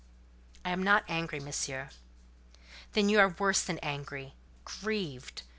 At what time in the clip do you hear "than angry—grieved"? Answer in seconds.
3.61-5.43